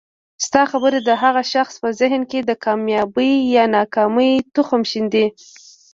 [0.45, 5.25] ستا خبري د هغه شخص په ذهن کي د کامیابۍ یا ناکامۍ تخم ښیندي